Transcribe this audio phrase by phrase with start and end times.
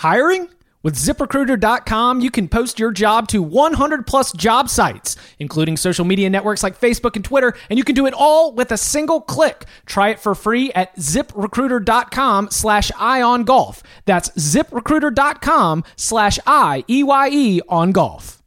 [0.00, 0.48] Hiring?
[0.82, 6.30] With ziprecruiter.com, you can post your job to 100 plus job sites, including social media
[6.30, 9.66] networks like Facebook and Twitter, and you can do it all with a single click.
[9.84, 13.82] Try it for free at ziprecruiter.com slash eye on golf.
[14.06, 18.39] That's ziprecruiter.com slash I E Y E on golf.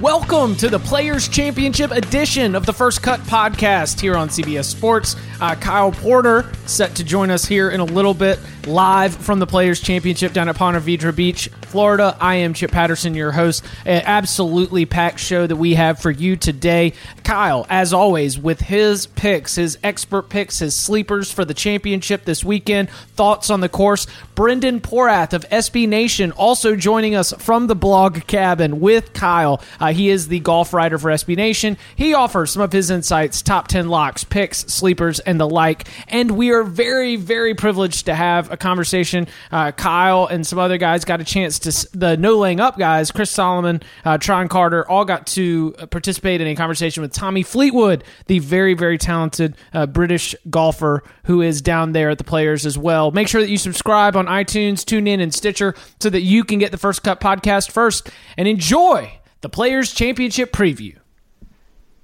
[0.00, 5.16] Welcome to the Players Championship edition of the First Cut podcast here on CBS Sports.
[5.40, 9.46] Uh, Kyle Porter set to join us here in a little bit, live from the
[9.46, 12.16] Players Championship down at Ponte Vedra Beach, Florida.
[12.20, 13.62] I am Chip Patterson, your host.
[13.84, 16.94] An absolutely packed show that we have for you today.
[17.22, 22.42] Kyle, as always, with his picks, his expert picks, his sleepers for the championship this
[22.42, 24.06] weekend, thoughts on the course.
[24.34, 29.60] Brendan Porath of SB Nation also joining us from the blog cabin with Kyle.
[29.78, 31.76] Uh, he is the golf writer for SB Nation.
[31.94, 35.88] He offers some of his insights, top 10 locks, picks, sleepers, and the like.
[36.08, 39.28] And we are very, very privileged to have a conversation.
[39.50, 43.10] Uh, Kyle and some other guys got a chance to, the no laying up guys,
[43.10, 48.04] Chris Solomon, uh, Tron Carter, all got to participate in a conversation with Tommy Fleetwood,
[48.26, 52.78] the very, very talented uh, British golfer who is down there at the players as
[52.78, 53.10] well.
[53.10, 56.58] Make sure that you subscribe on iTunes, tune in, and Stitcher so that you can
[56.58, 60.96] get the First Cut podcast first and enjoy the Players Championship preview.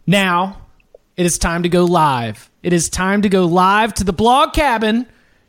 [0.07, 0.62] Now,
[1.23, 2.51] it is time to go live.
[2.65, 5.07] It is time to go live to the blog cabin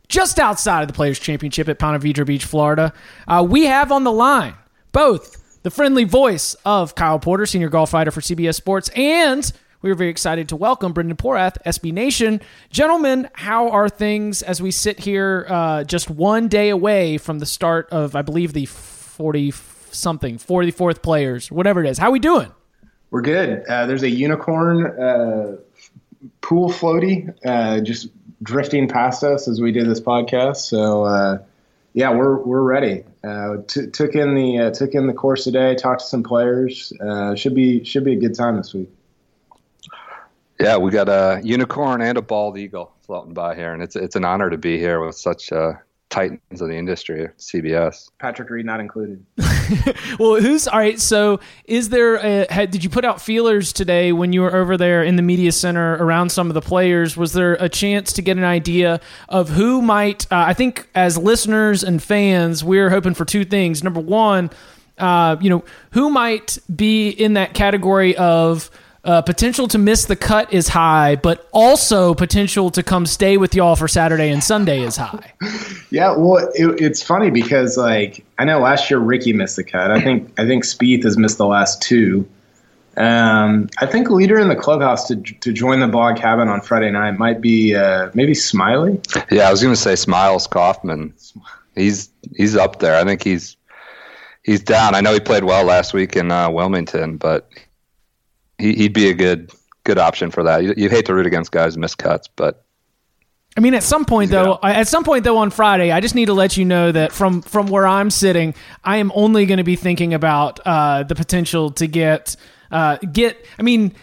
[0.08, 2.94] just outside of the Players Championship at Ponte Vedra Beach, Florida.
[3.28, 4.54] Uh, we have on the line
[4.92, 9.52] both the friendly voice of Kyle Porter, senior golf writer for CBS Sports, and
[9.82, 12.40] we are very excited to welcome Brendan Porath, SB Nation.
[12.70, 17.48] Gentlemen, how are things as we sit here uh, just one day away from the
[17.48, 19.52] start of, I believe, the 40
[19.90, 21.98] something, 44th players, whatever it is?
[21.98, 22.52] How we doing?
[23.14, 23.64] We're good.
[23.68, 25.58] Uh, there's a unicorn uh,
[26.42, 28.08] pool floaty uh, just
[28.42, 30.56] drifting past us as we did this podcast.
[30.56, 31.44] So uh,
[31.94, 33.04] yeah, we're we're ready.
[33.24, 35.76] Uh, t- took in the uh, took in the course today.
[35.76, 36.92] Talked to some players.
[37.00, 38.90] Uh, should be should be a good time this week.
[40.60, 44.16] Yeah, we got a unicorn and a bald eagle floating by here, and it's it's
[44.16, 45.74] an honor to be here with such uh,
[46.10, 48.10] titans of the industry, CBS.
[48.18, 49.24] Patrick Reed not included.
[50.20, 51.00] well, who's all right?
[51.00, 52.16] So, is there?
[52.16, 55.22] A, had, did you put out feelers today when you were over there in the
[55.22, 57.16] media center around some of the players?
[57.18, 60.32] Was there a chance to get an idea of who might?
[60.32, 63.84] Uh, I think as listeners and fans, we're hoping for two things.
[63.84, 64.50] Number one,
[64.98, 68.70] uh, you know, who might be in that category of
[69.04, 73.54] uh, potential to miss the cut is high, but also potential to come stay with
[73.54, 75.34] y'all for Saturday and Sunday is high.
[75.90, 79.92] yeah, well, it, it's funny because like I know last year Rickie missed the cut.
[79.92, 82.28] I think I think Spieth has missed the last two.
[82.96, 86.92] Um, I think leader in the clubhouse to to join the blog cabin on Friday
[86.92, 89.02] night might be uh, maybe Smylie.
[89.32, 91.14] Yeah, I was going to say Smiles Kaufman.
[91.76, 92.96] He's he's up there.
[92.96, 93.58] I think he's
[94.44, 94.96] he's down.
[94.96, 97.50] I know he played well last week in uh, Wilmington, but
[98.72, 99.52] he, would be a good
[99.84, 100.64] good option for that.
[100.64, 102.64] You, would hate to root against guys miss cuts, but
[103.56, 106.26] I mean, at some point though, at some point though on Friday, I just need
[106.26, 109.64] to let you know that from from where I'm sitting, I am only going to
[109.64, 112.36] be thinking about uh, the potential to get
[112.72, 113.46] uh, get.
[113.60, 113.94] I mean,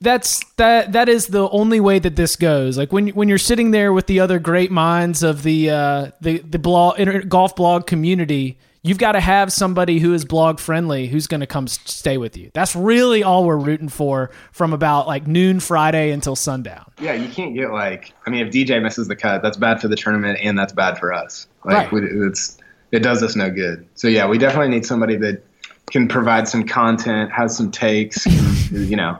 [0.00, 2.78] that's that that is the only way that this goes.
[2.78, 6.38] Like when when you're sitting there with the other great minds of the uh, the
[6.38, 11.26] the blog golf blog community you've got to have somebody who is blog friendly who's
[11.26, 12.50] going to come stay with you.
[12.54, 16.90] That's really all we're rooting for from about like noon Friday until sundown.
[17.00, 19.88] Yeah, you can't get like I mean if DJ misses the cut, that's bad for
[19.88, 21.46] the tournament and that's bad for us.
[21.64, 22.04] Like right.
[22.04, 22.58] it's
[22.92, 23.86] it does us no good.
[23.94, 25.42] So yeah, we definitely need somebody that
[25.90, 28.26] can provide some content, has some takes,
[28.70, 29.18] you know,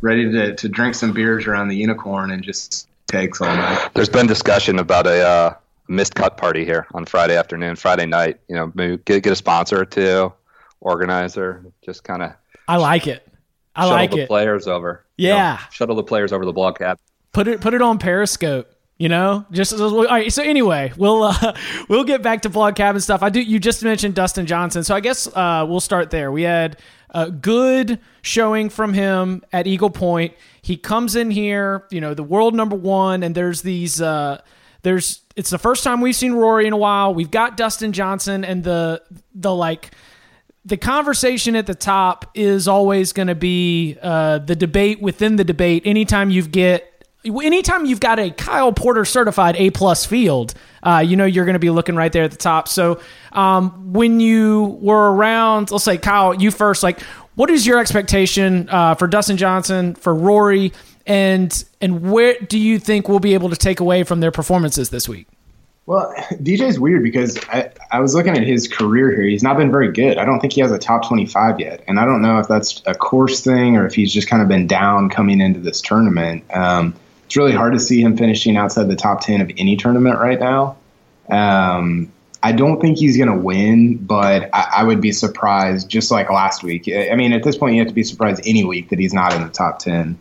[0.00, 3.90] ready to to drink some beers around the unicorn and just takes all night.
[3.94, 5.54] There's been discussion about a uh
[5.90, 8.40] missed cut party here on Friday afternoon, Friday night.
[8.48, 10.32] You know, maybe get get a sponsor or two,
[10.80, 12.32] organizer, just kind of.
[12.68, 13.26] I like it.
[13.74, 14.28] I like the it.
[14.28, 15.04] Players over.
[15.16, 15.52] Yeah.
[15.52, 17.00] You know, shuttle the players over the blog cap.
[17.32, 18.72] Put it put it on Periscope.
[18.98, 20.30] You know, just all right.
[20.30, 21.56] So anyway, we'll uh,
[21.88, 23.22] we'll get back to blog cabin stuff.
[23.22, 23.40] I do.
[23.40, 26.30] You just mentioned Dustin Johnson, so I guess uh, we'll start there.
[26.30, 26.78] We had
[27.08, 30.34] a good showing from him at Eagle Point.
[30.60, 34.00] He comes in here, you know, the world number one, and there's these.
[34.00, 34.40] Uh,
[34.82, 37.14] there's it's the first time we've seen Rory in a while.
[37.14, 39.02] We've got Dustin Johnson and the
[39.34, 39.90] the like
[40.64, 45.44] the conversation at the top is always going to be uh, the debate within the
[45.44, 45.82] debate.
[45.86, 46.86] Anytime you get
[47.24, 51.54] anytime you've got a Kyle Porter certified A plus field, uh, you know you're going
[51.54, 52.68] to be looking right there at the top.
[52.68, 53.00] So
[53.32, 57.00] um, when you were around, let's say Kyle, you first, like
[57.34, 60.72] what is your expectation uh, for Dustin Johnson, for Rory,
[61.10, 64.90] and and where do you think we'll be able to take away from their performances
[64.90, 65.26] this week?
[65.86, 69.24] Well, DJ's weird because I, I was looking at his career here.
[69.24, 70.18] He's not been very good.
[70.18, 71.82] I don't think he has a top 25 yet.
[71.88, 74.46] And I don't know if that's a course thing or if he's just kind of
[74.46, 76.44] been down coming into this tournament.
[76.54, 80.20] Um, it's really hard to see him finishing outside the top 10 of any tournament
[80.20, 80.76] right now.
[81.28, 86.10] Um, I don't think he's going to win, but I, I, would be surprised, just
[86.10, 86.88] like last week.
[86.88, 89.34] I mean, at this point, you have to be surprised any week that he's not
[89.34, 90.18] in the top 10.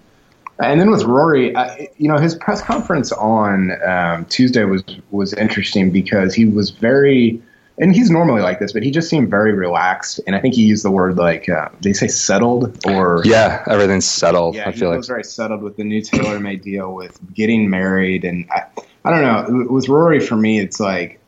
[0.62, 1.56] And then with Rory,
[1.98, 7.42] you know, his press conference on um, Tuesday was was interesting because he was very,
[7.78, 10.20] and he's normally like this, but he just seemed very relaxed.
[10.28, 14.06] And I think he used the word like uh, they say settled or yeah, everything's
[14.06, 14.56] settled.
[14.56, 17.70] Yeah, I feel he like was very settled with the new TaylorMade deal with getting
[17.70, 18.64] married, and I,
[19.06, 19.72] I don't know.
[19.72, 21.22] With Rory, for me, it's like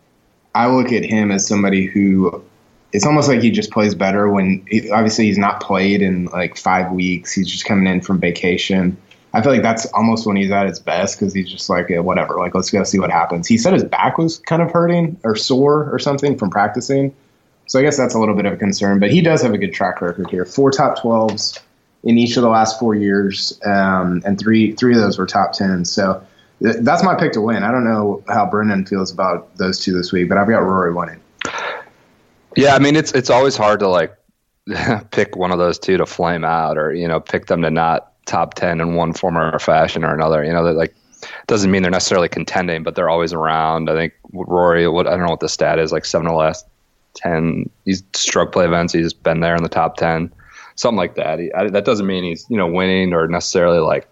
[0.56, 2.44] I look at him as somebody who
[2.92, 6.92] it's almost like he just plays better when obviously he's not played in like five
[6.92, 7.32] weeks.
[7.32, 8.98] He's just coming in from vacation.
[9.34, 12.38] I feel like that's almost when he's at his best because he's just like, whatever,
[12.38, 13.48] like, let's go see what happens.
[13.48, 17.16] He said his back was kind of hurting or sore or something from practicing.
[17.68, 19.58] So I guess that's a little bit of a concern, but he does have a
[19.58, 20.44] good track record here.
[20.44, 21.60] Four top 12s
[22.04, 25.54] in each of the last four years, um, and three three of those were top
[25.54, 25.88] 10s.
[25.88, 26.22] So
[26.62, 27.64] th- that's my pick to win.
[27.64, 30.94] I don't know how Brendan feels about those two this week, but I've got Rory
[30.94, 31.22] winning.
[32.58, 34.18] Yeah, I mean, it's it's always hard to like
[35.12, 38.11] pick one of those two to flame out or, you know, pick them to not
[38.26, 40.44] top 10 in one form or fashion or another.
[40.44, 40.96] You know, that like
[41.48, 43.90] doesn't mean they're necessarily contending, but they're always around.
[43.90, 46.38] I think Rory, what I don't know what the stat is, like seven of the
[46.38, 46.66] last
[47.16, 48.94] 10, he's stroke play events.
[48.94, 50.32] He's been there in the top 10,
[50.76, 51.40] something like that.
[51.40, 54.08] He, I, that doesn't mean he's, you know, winning or necessarily like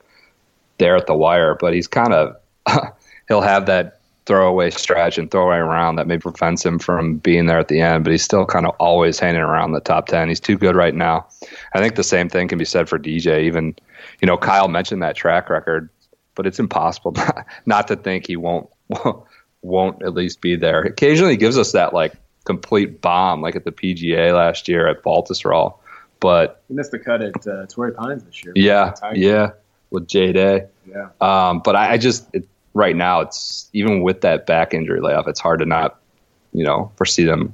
[0.77, 2.35] there at the wire, but he's kind of,
[3.27, 3.98] he'll have that
[4.29, 8.03] throwaway stretch and throwaway round that maybe prevents him from being there at the end,
[8.03, 10.29] but he's still kind of always hanging around the top 10.
[10.29, 11.27] He's too good right now.
[11.73, 13.41] I think the same thing can be said for DJ.
[13.45, 13.75] Even,
[14.21, 15.89] you know, Kyle mentioned that track record,
[16.35, 18.69] but it's impossible not, not to think he won't,
[19.63, 20.83] won't at least be there.
[20.83, 22.13] Occasionally he gives us that like
[22.45, 25.73] complete bomb, like at the PGA last year at Baltusrol.
[26.19, 28.53] But he missed the cut at uh, Torrey Pines this year.
[28.55, 29.51] Yeah, yeah,
[29.89, 30.67] with J Day.
[30.87, 31.09] Yeah.
[31.19, 35.27] Um, but I, I just it, right now, it's even with that back injury layoff,
[35.27, 35.99] it's hard to not,
[36.53, 37.53] you know, foresee them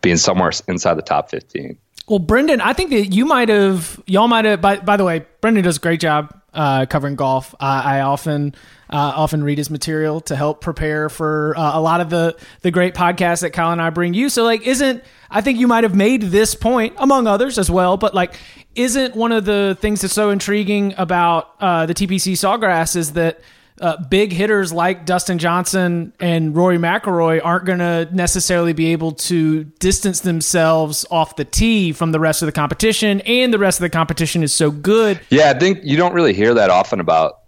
[0.00, 1.76] being somewhere inside the top 15.
[2.06, 4.60] Well, Brendan, I think that you might have, y'all might have.
[4.60, 7.54] By, by the way, Brendan does a great job uh, covering golf.
[7.54, 8.54] Uh, I often,
[8.90, 12.70] uh, often read his material to help prepare for uh, a lot of the the
[12.70, 14.28] great podcasts that Kyle and I bring you.
[14.28, 17.96] So, like, isn't I think you might have made this point among others as well,
[17.96, 18.34] but like,
[18.74, 23.40] isn't one of the things that's so intriguing about uh, the TPC Sawgrass is that
[23.80, 29.12] uh, big hitters like Dustin Johnson and Rory McIlroy aren't going to necessarily be able
[29.12, 33.80] to distance themselves off the tee from the rest of the competition, and the rest
[33.80, 35.20] of the competition is so good.
[35.30, 37.40] Yeah, I think you don't really hear that often about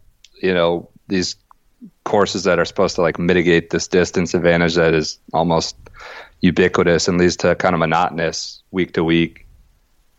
[0.42, 1.36] you know these
[2.04, 5.76] courses that are supposed to like mitigate this distance advantage that is almost
[6.40, 9.45] ubiquitous and leads to kind of monotonous week to week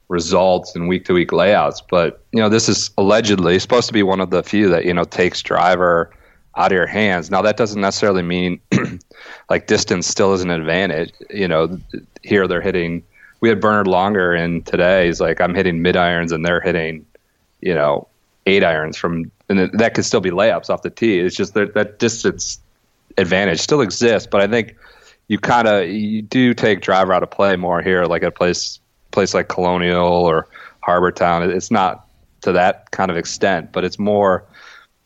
[0.10, 1.82] results and week to week layouts.
[1.82, 4.94] But you know, this is allegedly supposed to be one of the few that you
[4.94, 6.12] know takes driver
[6.56, 7.30] out of your hands.
[7.30, 8.60] Now that doesn't necessarily mean
[9.50, 11.14] like distance still is an advantage.
[11.30, 11.80] You know,
[12.24, 13.04] here they're hitting.
[13.40, 15.06] We had Bernhard Langer in today.
[15.06, 17.06] He's like, I'm hitting mid irons and they're hitting,
[17.62, 18.08] you know,
[18.48, 21.20] eight irons from, and that could still be layups off the tee.
[21.20, 22.60] It's just that that distance
[23.18, 24.76] advantage still exists, but I think
[25.28, 28.32] you kind of you do take driver out of play more here, like at a
[28.32, 28.80] place
[29.12, 30.48] place like Colonial or
[30.82, 31.50] Harbour Town.
[31.50, 32.08] It's not
[32.42, 34.44] to that kind of extent, but it's more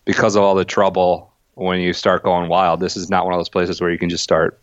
[0.05, 2.79] because of all the trouble when you start going wild.
[2.79, 4.59] This is not one of those places where you can just start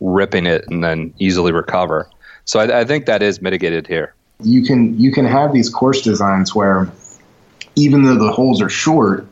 [0.00, 2.08] ripping it and then easily recover.
[2.44, 4.14] So I, I think that is mitigated here.
[4.42, 6.90] You can you can have these course designs where
[7.74, 9.26] even though the holes are short,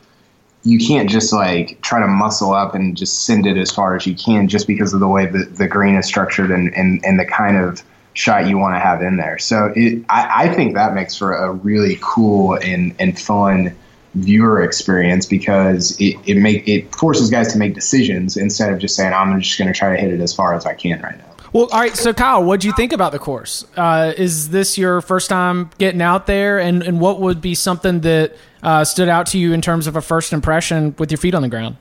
[0.63, 4.05] you can't just like try to muscle up and just send it as far as
[4.07, 7.19] you can just because of the way the, the green is structured and, and, and
[7.19, 7.83] the kind of
[8.15, 9.37] shot you want to have in there.
[9.37, 13.75] So it, I, I think that makes for a really cool and, and fun
[14.15, 18.95] viewer experience because it, it make it forces guys to make decisions instead of just
[18.95, 21.17] saying I'm just going to try to hit it as far as I can right
[21.17, 21.35] now.
[21.51, 21.95] Well, all right.
[21.95, 23.65] So, Kyle, what do you think about the course?
[23.77, 28.01] Uh, is this your first time getting out there, and and what would be something
[28.01, 31.33] that uh, stood out to you in terms of a first impression with your feet
[31.33, 31.77] on the ground?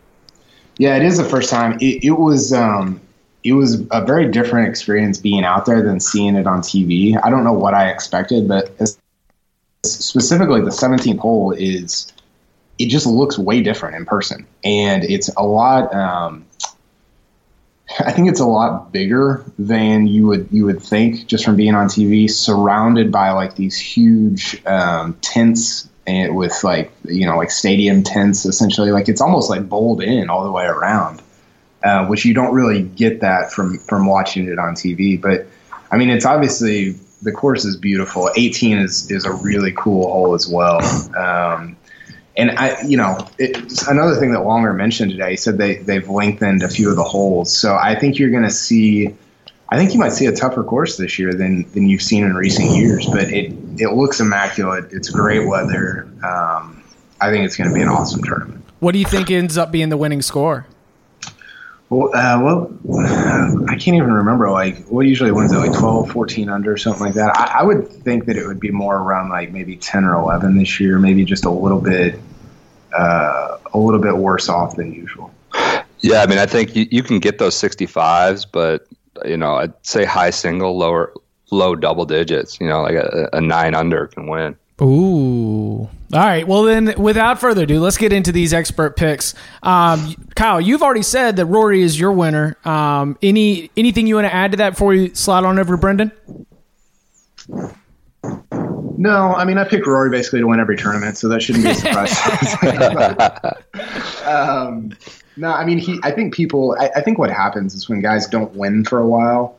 [0.78, 1.76] Yeah, it is the first time.
[1.80, 3.00] It, it was um,
[3.44, 7.18] it was a very different experience being out there than seeing it on TV.
[7.22, 8.70] I don't know what I expected, but
[9.84, 12.10] specifically the 17th hole is
[12.78, 15.94] it just looks way different in person, and it's a lot.
[15.94, 16.46] Um,
[18.00, 21.74] I think it's a lot bigger than you would you would think just from being
[21.74, 27.50] on TV, surrounded by like these huge um, tents and with like you know like
[27.50, 28.90] stadium tents essentially.
[28.90, 31.22] Like it's almost like bowled in all the way around,
[31.84, 35.20] uh, which you don't really get that from from watching it on TV.
[35.20, 35.46] But
[35.90, 38.30] I mean, it's obviously the course is beautiful.
[38.36, 40.82] 18 is is a really cool hole as well.
[41.16, 41.76] Um,
[42.36, 43.28] and I, you know,
[43.88, 45.30] another thing that Langer mentioned today.
[45.30, 48.42] He said they they've lengthened a few of the holes, so I think you're going
[48.44, 49.14] to see.
[49.70, 52.34] I think you might see a tougher course this year than than you've seen in
[52.34, 53.06] recent years.
[53.06, 54.86] But it it looks immaculate.
[54.90, 56.08] It's great weather.
[56.24, 56.82] Um,
[57.20, 58.64] I think it's going to be an awesome tournament.
[58.80, 60.66] What do you think ends up being the winning score?
[61.90, 62.72] Well, uh, well,
[63.68, 64.50] I can't even remember.
[64.50, 65.52] Like, what usually wins?
[65.52, 67.36] Like 12, 14 under, something like that.
[67.36, 70.56] I, I, would think that it would be more around like maybe 10 or 11
[70.56, 72.18] this year, maybe just a little bit,
[72.96, 75.32] uh, a little bit worse off than usual.
[76.00, 78.86] Yeah, I mean, I think you, you can get those 65s, but,
[79.24, 81.12] you know, I'd say high single, lower,
[81.50, 84.56] low double digits, you know, like a, a nine under can win.
[84.82, 85.88] Ooh.
[86.14, 86.46] All right.
[86.46, 89.34] Well, then, without further ado, let's get into these expert picks.
[89.62, 92.56] Um, Kyle, you've already said that Rory is your winner.
[92.64, 95.80] Um, any anything you want to add to that before we slide on over to
[95.80, 96.12] Brendan?
[98.96, 101.70] No, I mean I picked Rory basically to win every tournament, so that shouldn't be
[101.70, 102.16] a surprise.
[104.26, 104.92] um,
[105.36, 106.00] no, I mean he.
[106.02, 106.76] I think people.
[106.80, 109.56] I, I think what happens is when guys don't win for a while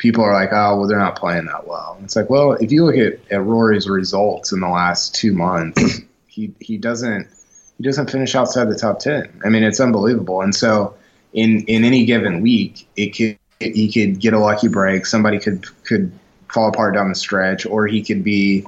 [0.00, 1.98] people are like, oh, well, they're not playing that well.
[2.02, 6.00] It's like, well, if you look at, at Rory's results in the last two months,
[6.26, 7.28] he he doesn't
[7.76, 9.40] he doesn't finish outside the top ten.
[9.44, 10.40] I mean, it's unbelievable.
[10.40, 10.94] And so
[11.34, 15.04] in in any given week, it could he could get a lucky break.
[15.04, 16.10] Somebody could could
[16.48, 18.66] fall apart down the stretch, or he could be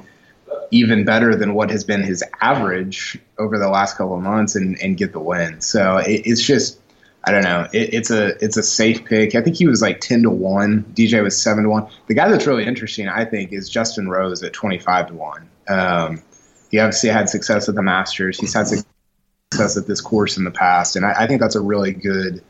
[0.71, 4.79] even better than what has been his average over the last couple of months and,
[4.83, 5.61] and get the win.
[5.63, 6.79] So it, it's just
[7.25, 7.69] I don't know.
[7.73, 9.35] It, it's a it's a safe pick.
[9.35, 10.85] I think he was like ten to one.
[10.95, 11.87] DJ was seven to one.
[12.09, 15.49] The guy that's really interesting, I think, is Justin Rose at twenty five to one.
[15.69, 16.23] Um,
[16.71, 18.41] he obviously had success at the Masters.
[18.41, 21.61] He's had success at this course in the past, and I, I think that's a
[21.61, 22.43] really good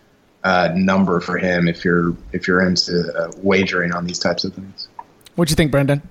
[0.44, 4.54] uh, number for him if you're if you're into uh, wagering on these types of
[4.54, 4.88] things.
[5.34, 6.02] What do you think, Brendan?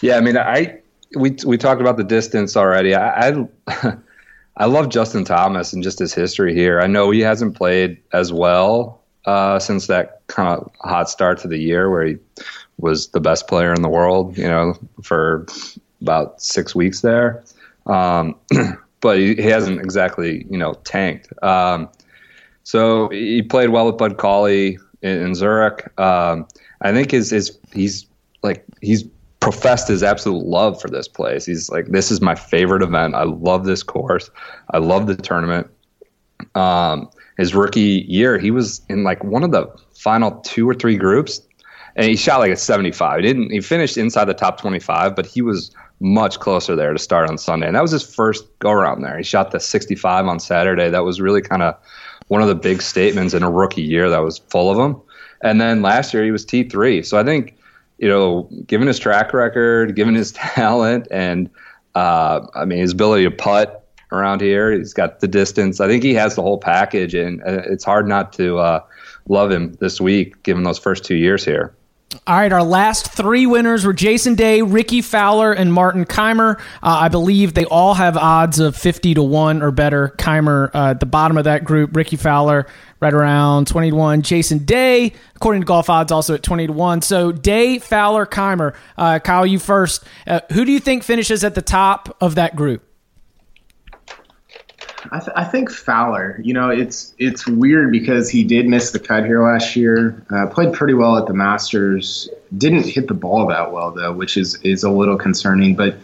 [0.00, 0.80] Yeah, I mean, I
[1.16, 2.94] we we talked about the distance already.
[2.94, 3.46] I, I
[4.56, 6.80] I love Justin Thomas and just his history here.
[6.80, 11.48] I know he hasn't played as well uh, since that kind of hot start to
[11.48, 12.16] the year where he
[12.78, 15.46] was the best player in the world, you know, for
[16.00, 17.42] about six weeks there.
[17.86, 18.36] Um,
[19.00, 21.32] but he, he, hasn't exactly, you know, tanked.
[21.42, 21.88] Um,
[22.62, 25.98] so he played well with Bud Cauley in, in Zurich.
[25.98, 26.46] Um,
[26.80, 28.06] I think his, his he's
[28.42, 29.04] like he's
[29.44, 31.44] professed his absolute love for this place.
[31.44, 33.14] He's like, this is my favorite event.
[33.14, 34.30] I love this course.
[34.70, 35.68] I love the tournament.
[36.54, 40.96] Um, his rookie year, he was in like one of the final two or three
[40.96, 41.42] groups,
[41.94, 43.20] and he shot like a 75.
[43.20, 43.50] He didn't.
[43.50, 45.70] He finished inside the top 25, but he was
[46.00, 49.18] much closer there to start on Sunday, and that was his first go around there.
[49.18, 50.88] He shot the 65 on Saturday.
[50.88, 51.76] That was really kind of
[52.28, 55.00] one of the big statements in a rookie year that was full of them.
[55.42, 57.04] And then last year he was T3.
[57.04, 57.58] So I think
[57.98, 61.50] you know, given his track record, given his talent, and
[61.94, 65.80] uh, I mean his ability to putt around here, he's got the distance.
[65.80, 68.80] I think he has the whole package, and uh, it's hard not to uh,
[69.28, 71.74] love him this week, given those first two years here.
[72.26, 76.60] All right, our last three winners were Jason Day, Rickie Fowler, and Martin Kaymer.
[76.60, 80.14] Uh, I believe they all have odds of 50 to 1 or better.
[80.16, 82.66] Keimer uh, at the bottom of that group, Rickie Fowler
[83.04, 84.22] right around 20 to 1.
[84.22, 87.02] Jason Day, according to Golf Odds, also at 20 to 1.
[87.02, 88.74] So Day, Fowler, Kaymer.
[88.96, 90.04] Uh, Kyle, you first.
[90.26, 92.82] Uh, who do you think finishes at the top of that group?
[95.12, 96.40] I, th- I, think Fowler.
[96.42, 100.24] You know, it's it's weird because he did miss the cut here last year.
[100.34, 102.30] Uh, played pretty well at the Masters.
[102.56, 105.76] Didn't hit the ball that well though, which is is a little concerning.
[105.76, 105.98] But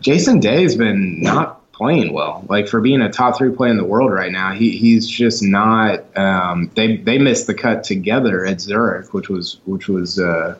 [0.00, 2.44] Jason Day has been not playing well.
[2.46, 5.42] Like for being a top three player in the world right now, he he's just
[5.42, 6.04] not.
[6.16, 10.20] Um, they they missed the cut together at Zurich, which was which was.
[10.20, 10.56] Uh,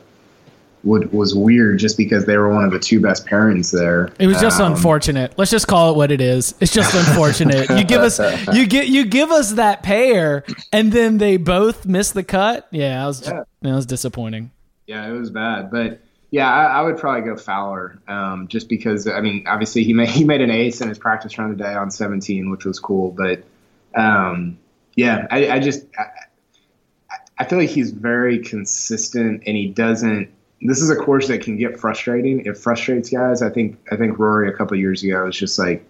[0.83, 4.09] would, was weird just because they were one of the two best pairings there.
[4.17, 5.31] It was just um, unfortunate.
[5.37, 6.55] Let's just call it what it is.
[6.59, 7.69] It's just unfortunate.
[7.69, 8.17] you give us
[8.53, 12.67] you get you give us that pair and then they both miss the cut.
[12.71, 13.43] Yeah, it was yeah.
[13.61, 14.49] that was disappointing.
[14.87, 16.01] Yeah, it was bad, but
[16.31, 20.09] yeah, I, I would probably go Fowler, um, just because I mean, obviously he made
[20.09, 23.11] he made an ace in his practice round today on 17, which was cool.
[23.11, 23.43] But
[23.95, 24.57] um,
[24.95, 26.05] yeah, I, I just I,
[27.37, 30.31] I feel like he's very consistent, and he doesn't
[30.63, 32.45] this is a course that can get frustrating.
[32.45, 33.41] It frustrates guys.
[33.41, 35.85] I think I think Rory a couple years ago was just like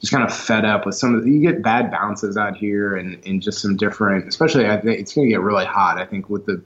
[0.00, 2.96] just kind of fed up with some of the, you get bad bounces out here
[2.96, 5.98] and, and just some different, especially I think it's going to get really hot.
[5.98, 6.62] I think with the,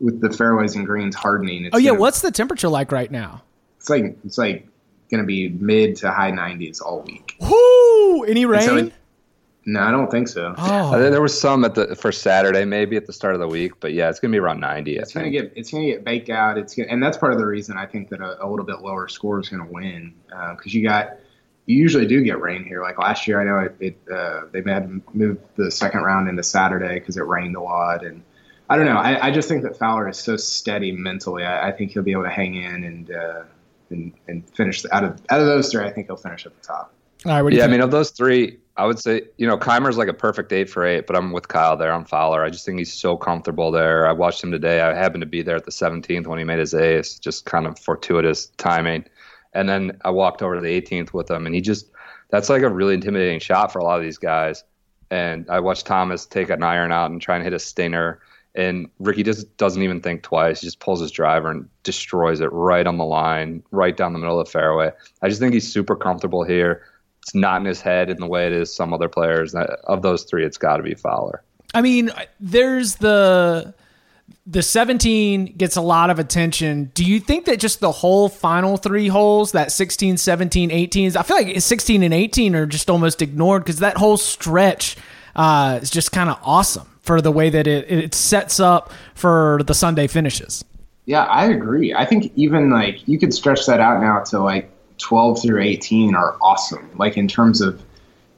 [0.00, 1.70] with the fairways and greens hardening.
[1.72, 1.90] oh yeah.
[1.90, 3.42] Gonna, What's the temperature like right now?
[3.78, 4.66] It's like, it's like
[5.10, 7.36] going to be mid to high nineties all week.
[7.40, 8.24] Whoo!
[8.24, 8.62] Any rain?
[8.62, 8.92] So it,
[9.68, 10.54] no, I don't think so.
[10.56, 10.98] Oh.
[10.98, 13.92] there was some at the for Saturday, maybe at the start of the week, but
[13.92, 14.96] yeah, it's gonna be around ninety.
[14.96, 16.56] It's gonna get it's gonna get baked out.
[16.56, 18.80] It's gonna, and that's part of the reason I think that a, a little bit
[18.80, 21.16] lower score is gonna win because uh, you got
[21.66, 22.80] you usually do get rain here.
[22.80, 26.44] Like last year, I know it, it uh, they had moved the second round into
[26.44, 28.22] Saturday because it rained a lot, and
[28.68, 28.96] I don't know.
[28.96, 31.44] I, I, just think that Fowler is so steady mentally.
[31.44, 33.42] I, I think he'll be able to hang in and uh,
[33.90, 35.84] and and finish the, out of out of those three.
[35.84, 36.92] I think he'll finish at the top.
[37.24, 37.52] All right.
[37.52, 40.52] yeah, I mean, of those three, I would say you know Kaymer's like a perfect
[40.52, 42.42] eight for eight, but I'm with Kyle there on Fowler.
[42.42, 44.06] I just think he's so comfortable there.
[44.06, 44.80] I watched him today.
[44.80, 47.18] I happened to be there at the 17th when he made his ace.
[47.18, 49.04] Just kind of fortuitous timing.
[49.54, 51.90] And then I walked over to the 18th with him, and he just
[52.30, 54.64] that's like a really intimidating shot for a lot of these guys.
[55.10, 58.20] And I watched Thomas take an iron out and try and hit a stinger.
[58.56, 60.60] And Rickie just doesn't even think twice.
[60.60, 64.18] He just pulls his driver and destroys it right on the line, right down the
[64.18, 64.90] middle of the fairway.
[65.22, 66.82] I just think he's super comfortable here.
[67.22, 69.54] It's not in his head in the way it is some other players.
[69.54, 71.42] Of those three, it's got to be Fowler.
[71.74, 72.10] I mean,
[72.40, 73.74] there's the
[74.46, 76.90] the 17 gets a lot of attention.
[76.94, 81.22] Do you think that just the whole final three holes, that 16, 17, 18, I
[81.22, 84.96] feel like 16 and 18 are just almost ignored because that whole stretch
[85.34, 89.60] uh, is just kind of awesome for the way that it, it sets up for
[89.64, 90.64] the Sunday finishes.
[91.06, 91.94] Yeah, I agree.
[91.94, 96.16] I think even like you could stretch that out now to like 12 through 18
[96.16, 96.90] are awesome.
[96.96, 97.80] Like in terms of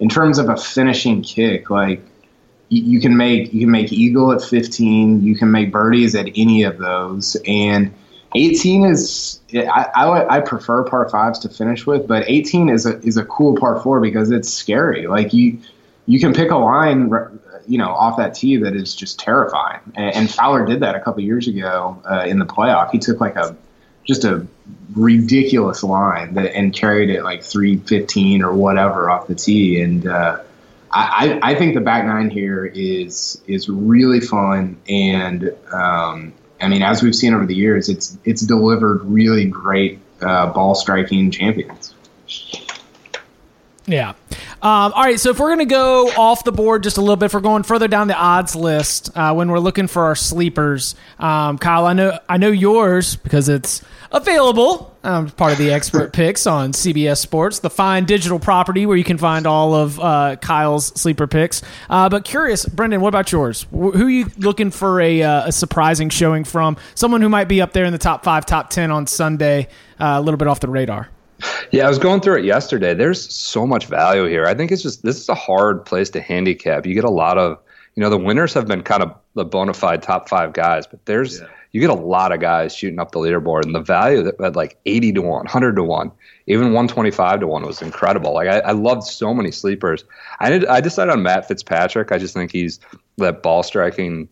[0.00, 2.02] in terms of a finishing kick, like
[2.68, 5.22] you, can make you can make eagle at 15.
[5.22, 7.92] You can make birdies at any of those, and
[8.34, 12.98] 18 is I, I, I prefer par fives to finish with, but 18 is a
[13.00, 15.06] is a cool par four because it's scary.
[15.06, 15.58] Like you
[16.04, 17.08] you can pick a line
[17.68, 21.00] you know off that tee that is just terrifying, and, and Fowler did that a
[21.00, 22.90] couple years ago uh, in the playoff.
[22.90, 23.56] He took like a
[24.04, 24.46] just a
[24.94, 30.06] ridiculous line that and carried it like 315 or whatever off the tee and.
[30.06, 30.42] Uh,
[30.90, 36.82] I, I think the back nine here is is really fun, and um, I mean,
[36.82, 41.94] as we've seen over the years, it's it's delivered really great uh, ball striking champions.
[43.86, 44.14] Yeah.
[44.60, 45.20] Um, all right.
[45.20, 47.40] So if we're going to go off the board just a little bit, if we're
[47.40, 51.86] going further down the odds list uh, when we're looking for our sleepers, um, Kyle,
[51.86, 54.96] I know I know yours because it's available.
[55.04, 59.04] Um, part of the expert picks on CBS Sports, the fine digital property where you
[59.04, 61.62] can find all of uh, Kyle's sleeper picks.
[61.88, 63.64] Uh, but curious, Brendan, what about yours?
[63.70, 66.76] Who are you looking for a, uh, a, surprising showing from?
[66.96, 69.68] Someone who might be up there in the top five, top ten on Sunday,
[70.00, 71.08] uh, a little bit off the radar.
[71.70, 72.94] Yeah, I was going through it yesterday.
[72.94, 74.46] There's so much value here.
[74.46, 76.86] I think it's just this is a hard place to handicap.
[76.86, 77.58] You get a lot of,
[77.94, 81.04] you know, the winners have been kind of the bona fide top five guys, but
[81.04, 81.46] there's yeah.
[81.72, 84.56] you get a lot of guys shooting up the leaderboard, and the value that at
[84.56, 86.10] like 80 to one, 100 to one,
[86.46, 88.34] even 125 to one was incredible.
[88.34, 90.04] Like I, I loved so many sleepers.
[90.40, 90.66] I did.
[90.66, 92.12] I decided on Matt Fitzpatrick.
[92.12, 92.80] I just think he's
[93.18, 94.28] that ball striking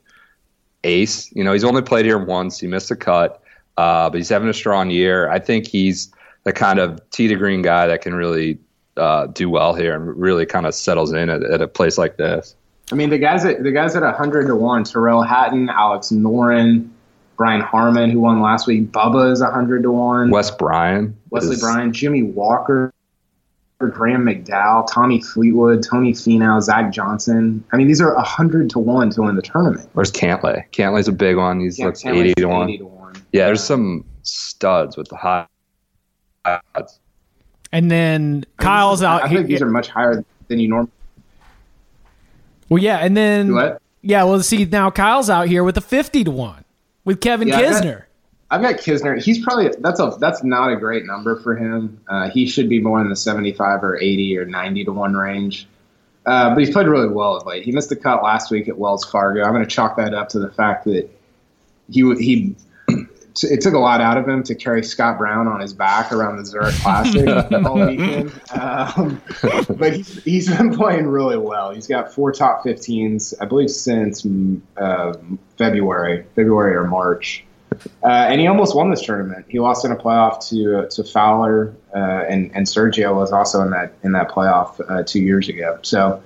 [0.85, 1.31] ace.
[1.35, 2.59] You know, he's only played here once.
[2.59, 3.43] He missed a cut,
[3.77, 5.29] uh, but he's having a strong year.
[5.29, 6.11] I think he's
[6.47, 8.59] the kind of tee to green guy that can really
[8.97, 12.17] uh, do well here and really kind of settles in at, at, a place like
[12.17, 12.55] this.
[12.91, 16.89] I mean, the guys at the guys at hundred to one: Tyrrell Hatton, Alex Noren,
[17.37, 18.93] Brian Harman, who won last week.
[18.93, 20.31] Bubba is hundred to one.
[20.31, 22.95] Wes Bryan, Wesley is, Bryan, Jimmy Walker,
[23.79, 27.65] Graham McDowell, Tommy Fleetwood, Tony Finau, Zach Johnson.
[27.73, 29.91] I mean, these are hundred to one to win the tournament.
[29.95, 30.65] Where's Cantlay?
[30.71, 31.59] Cantlay's a big one.
[31.59, 33.17] He's yeah, looks 80 to, 80 to one.
[33.33, 35.47] Yeah, there's some studs with the high
[36.75, 37.01] odds.
[37.73, 39.25] And then Kyle's I out.
[39.25, 40.91] I think these are much higher than you normally.
[42.69, 43.83] Well, yeah, and then what?
[44.03, 46.65] Yeah, well, see now Kyle's out here with a fifty to one
[47.05, 48.05] with Kevin yeah, Kisner.
[48.51, 49.23] I've got, I've got Kisner.
[49.23, 52.01] He's probably that's a that's not a great number for him.
[52.09, 55.67] Uh, he should be more in the seventy-five or eighty or ninety to one range.
[56.25, 57.65] Uh, but he's played really well of late.
[57.65, 59.45] He missed the cut last week at Wells Fargo.
[59.45, 61.09] I'm going to chalk that up to the fact that
[61.89, 62.57] he he
[63.45, 66.39] it took a lot out of him to carry Scott Brown on his back around
[66.39, 67.29] the Zurich Classic
[67.67, 68.33] all weekend.
[68.53, 69.21] Um,
[69.69, 71.73] but he's, he's been playing really well.
[71.73, 74.27] He's got four top 15s, I believe, since
[74.77, 75.15] uh,
[75.59, 77.45] February, February or March.
[78.03, 79.45] Uh, and he almost won this tournament.
[79.49, 83.61] He lost in a playoff to uh, to Fowler, uh, and and Sergio was also
[83.61, 85.79] in that in that playoff uh, two years ago.
[85.83, 86.23] So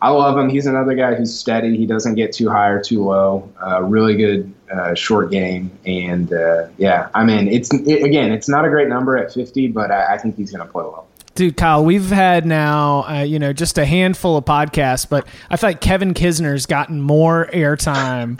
[0.00, 0.48] I love him.
[0.48, 1.76] He's another guy who's steady.
[1.76, 3.50] He doesn't get too high or too low.
[3.64, 8.48] Uh, really good uh, short game, and uh, yeah, I mean, it's it, again, it's
[8.48, 11.03] not a great number at 50, but I, I think he's going to play well.
[11.34, 15.56] Dude, Kyle, we've had now, uh, you know, just a handful of podcasts, but I
[15.56, 18.38] feel like Kevin Kisner's gotten more airtime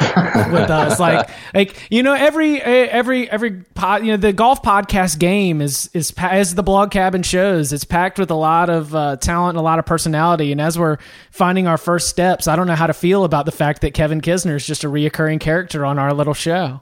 [0.53, 1.01] with us.
[1.01, 5.91] Like, like you know, every every every pod, you know, the golf podcast game is
[5.93, 9.59] is as the blog cabin shows, it's packed with a lot of uh, talent and
[9.59, 10.53] a lot of personality.
[10.53, 10.99] And as we're
[11.33, 14.21] finding our first steps, I don't know how to feel about the fact that Kevin
[14.21, 16.81] Kisner is just a reoccurring character on our little show.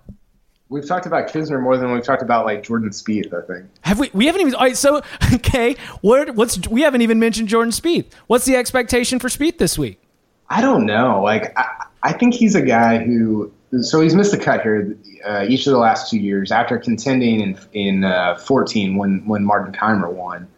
[0.72, 3.34] We've talked about Kisner more than we've talked about like Jordan Spieth.
[3.34, 3.66] I think.
[3.82, 4.10] Have we?
[4.14, 4.54] We haven't even.
[4.54, 5.02] All right, so
[5.34, 6.34] okay, what?
[6.34, 6.66] What's?
[6.66, 8.06] We haven't even mentioned Jordan Spieth.
[8.26, 10.00] What's the expectation for Spieth this week?
[10.48, 11.20] I don't know.
[11.22, 11.66] Like, I,
[12.02, 13.52] I think he's a guy who.
[13.82, 17.40] So he's missed the cut here uh, each of the last two years after contending
[17.40, 20.48] in in uh, 14 when when Martin Kaymer won.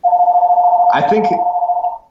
[0.93, 1.27] I think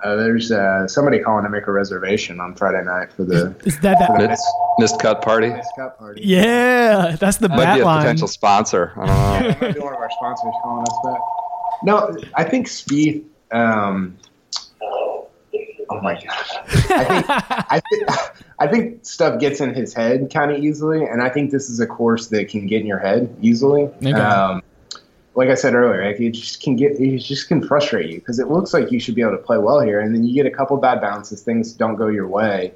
[0.04, 3.56] uh, there's uh, somebody calling to make a reservation on Friday night for the.
[3.66, 4.46] Is that that missed,
[4.78, 5.50] missed cut party?
[5.50, 6.22] Missed cut party.
[6.24, 8.02] Yeah, that's the Might bat be a line.
[8.02, 8.92] potential sponsor.
[8.98, 9.48] I don't know.
[9.48, 11.22] Yeah, might be one of our sponsors calling us back.
[11.84, 13.24] No, I think Spieth.
[13.52, 14.18] Um,
[14.82, 16.50] oh my gosh,
[16.90, 18.10] I think I think
[18.60, 21.80] I think stuff gets in his head kind of easily, and I think this is
[21.80, 23.84] a course that can get in your head easily.
[23.84, 24.12] Okay.
[24.12, 24.62] Um,
[25.36, 28.40] like I said earlier, like it just can get it just can frustrate you because
[28.40, 30.46] it looks like you should be able to play well here, and then you get
[30.46, 32.74] a couple bad bounces, things don't go your way,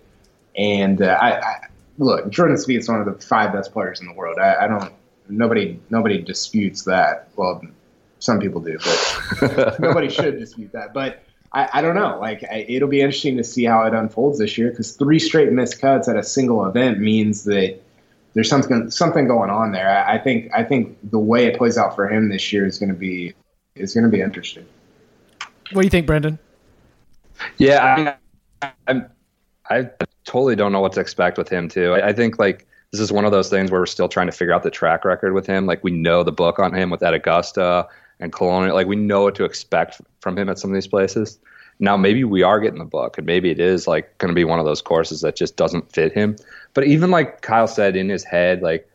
[0.55, 1.55] and uh, I, I
[1.97, 4.39] look Jordan Spieth is one of the five best players in the world.
[4.39, 4.91] I, I don't
[5.29, 7.29] nobody nobody disputes that.
[7.35, 7.61] Well,
[8.19, 8.77] some people do,
[9.39, 10.93] but nobody should dispute that.
[10.93, 12.17] But I, I don't know.
[12.19, 15.51] Like I, it'll be interesting to see how it unfolds this year because three straight
[15.51, 17.79] missed cuts at a single event means that
[18.37, 19.89] there's something something going on there.
[19.89, 22.77] I, I think I think the way it plays out for him this year is
[22.77, 23.33] going to be
[23.73, 24.63] is going to be interesting.
[25.71, 26.37] What do you think, Brendan?
[27.57, 28.15] Yeah,
[28.61, 29.09] I I'm,
[29.71, 29.89] I
[30.23, 31.95] totally don't know what to expect with him too.
[31.95, 34.31] I, I think like this is one of those things where we're still trying to
[34.31, 35.65] figure out the track record with him.
[35.65, 37.87] Like we know the book on him with that Augusta
[38.19, 38.75] and Colonial.
[38.75, 41.39] Like we know what to expect from him at some of these places.
[41.79, 44.43] Now maybe we are getting the book, and maybe it is like going to be
[44.43, 46.35] one of those courses that just doesn't fit him.
[46.73, 48.89] But even like Kyle said in his head, like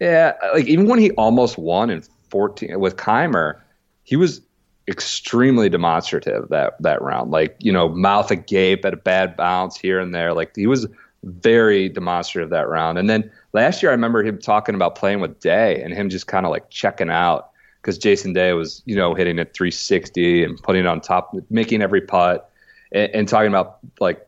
[0.00, 3.60] yeah, like even when he almost won in 14 with Kaymer,
[4.02, 4.40] he was
[4.88, 7.30] extremely demonstrative that that round.
[7.30, 10.32] Like you know, mouth agape at a bad bounce here and there.
[10.34, 10.86] Like he was
[11.24, 12.98] very demonstrative that round.
[12.98, 16.26] And then last year, I remember him talking about playing with Day and him just
[16.26, 17.50] kind of like checking out
[17.84, 21.82] because Jason Day was you know hitting at 360 and putting it on top, making
[21.82, 22.50] every putt,
[22.90, 24.26] and, and talking about like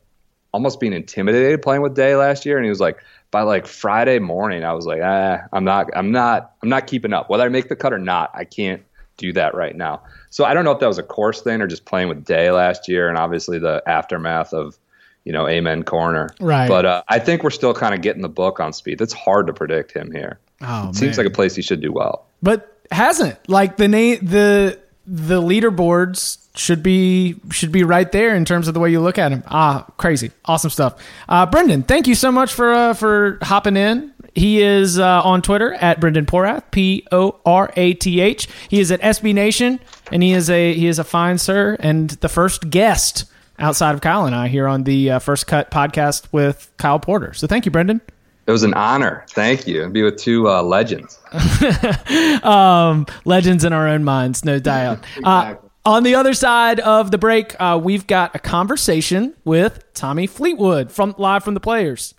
[0.52, 2.56] almost being intimidated playing with Day last year.
[2.56, 2.98] And he was like,
[3.30, 7.12] by like Friday morning, I was like, ah, I'm not, I'm not, I'm not keeping
[7.12, 7.28] up.
[7.28, 8.82] Whether I make the cut or not, I can't
[9.18, 10.02] do that right now.
[10.30, 12.50] So I don't know if that was a course thing or just playing with Day
[12.50, 14.78] last year, and obviously the aftermath of,
[15.24, 16.30] you know, Amen Corner.
[16.40, 16.68] Right.
[16.68, 19.02] But uh, I think we're still kind of getting the book on Spieth.
[19.02, 20.38] It's hard to predict him here.
[20.62, 22.26] Oh, it seems like a place he should do well.
[22.42, 28.44] but hasn't like the name the the leaderboards should be should be right there in
[28.44, 29.44] terms of the way you look at them.
[29.46, 31.00] Ah, crazy, awesome stuff.
[31.28, 34.12] Uh, Brendan, thank you so much for uh, for hopping in.
[34.34, 38.48] He is uh, on Twitter at Brendan Porath, P O R A T H.
[38.68, 42.10] He is at SB Nation, and he is a he is a fine sir and
[42.10, 43.24] the first guest
[43.58, 47.32] outside of Kyle and I here on the uh, First Cut podcast with Kyle Porter.
[47.32, 48.00] So thank you, Brendan.
[48.46, 49.24] It was an honor.
[49.30, 49.88] Thank you.
[49.88, 51.18] Be with two uh, legends.
[52.44, 55.04] um, legends in our own minds, no doubt.
[55.24, 60.26] Uh, on the other side of the break, uh, we've got a conversation with Tommy
[60.26, 62.14] Fleetwood from live from the players.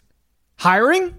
[0.55, 1.15] Hiring?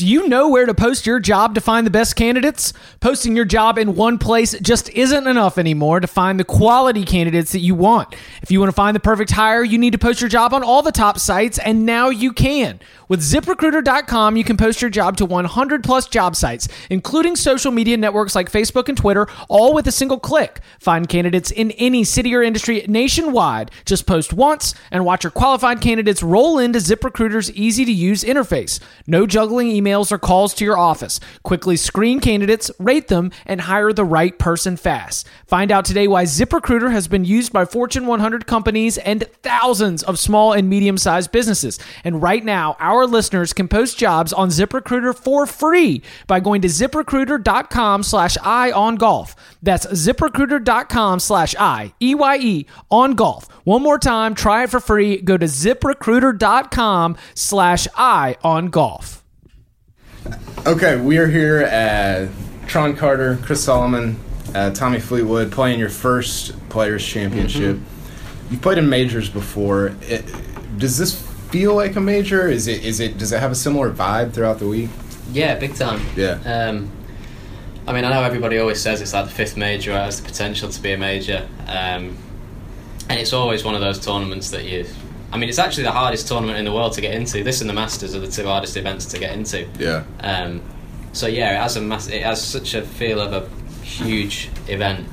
[0.00, 2.72] Do you know where to post your job to find the best candidates?
[3.00, 7.52] Posting your job in one place just isn't enough anymore to find the quality candidates
[7.52, 8.16] that you want.
[8.40, 10.62] If you want to find the perfect hire, you need to post your job on
[10.62, 12.80] all the top sites, and now you can.
[13.10, 17.96] With ziprecruiter.com, you can post your job to 100 plus job sites, including social media
[17.96, 20.60] networks like Facebook and Twitter, all with a single click.
[20.78, 23.72] Find candidates in any city or industry nationwide.
[23.84, 28.78] Just post once and watch your qualified candidates roll into ZipRecruiter's easy to use interface.
[29.08, 31.18] No juggling emails or calls to your office.
[31.42, 35.26] Quickly screen candidates, rate them, and hire the right person fast.
[35.48, 40.16] Find out today why ZipRecruiter has been used by Fortune 100 companies and thousands of
[40.16, 41.80] small and medium sized businesses.
[42.04, 46.68] And right now, our listeners can post jobs on ZipRecruiter for free by going to
[46.68, 49.34] ziprecruiter.com slash I on golf.
[49.62, 53.48] That's ziprecruiter.com slash I, E Y E, on golf.
[53.64, 55.18] One more time, try it for free.
[55.18, 59.22] Go to ziprecruiter.com slash I on golf.
[60.66, 62.28] Okay, we are here at
[62.66, 64.18] Tron Carter, Chris Solomon,
[64.54, 67.78] uh, Tommy Fleetwood playing your first Players Championship.
[68.50, 69.94] You've played in majors before.
[70.02, 70.24] It,
[70.78, 72.48] does this feel like a major?
[72.48, 72.84] Is it?
[72.84, 73.18] Is it?
[73.18, 74.90] Does it have a similar vibe throughout the week?
[75.32, 76.00] Yeah, big time.
[76.16, 76.40] Yeah.
[76.44, 76.90] Um,
[77.86, 80.26] I mean, I know everybody always says it's like the fifth major, it has the
[80.26, 81.48] potential to be a major.
[81.66, 82.16] Um,
[83.08, 84.86] and it's always one of those tournaments that you.
[85.32, 87.42] I mean, it's actually the hardest tournament in the world to get into.
[87.44, 89.66] This and the Masters are the two hardest events to get into.
[89.78, 90.04] Yeah.
[90.20, 90.60] Um,
[91.12, 93.48] so yeah, it has a mass- it has such a feel of a
[93.84, 95.06] huge event,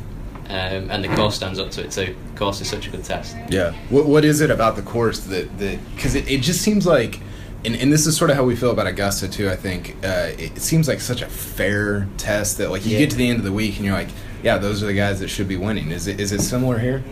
[0.50, 2.16] um, and the course stands up to it too.
[2.34, 3.36] The course is such a good test.
[3.50, 3.74] Yeah.
[3.90, 7.20] What What is it about the course that that because it, it just seems like,
[7.66, 9.50] and, and this is sort of how we feel about Augusta too.
[9.50, 13.00] I think uh, it, seems like such a fair test that like you Yeah.
[13.00, 14.10] get to the end of the week and you're like,
[14.44, 15.92] yeah, those are the guys that should be winning.
[15.92, 17.04] Is it is it similar here?